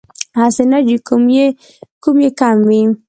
[0.39, 1.23] هسې نه چې کوم
[2.23, 2.81] يې کم وي